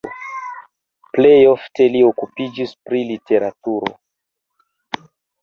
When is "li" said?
1.97-2.01